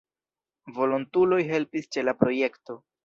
Volontuloj 0.77 1.39
helpis 1.51 1.87
ĉe 1.97 2.05
la 2.09 2.17
projekto. 2.23 2.79